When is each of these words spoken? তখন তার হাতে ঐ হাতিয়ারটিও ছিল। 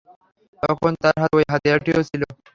তখন 0.63 0.91
তার 1.01 1.15
হাতে 1.21 1.35
ঐ 1.35 1.49
হাতিয়ারটিও 1.51 1.99
ছিল। 2.09 2.21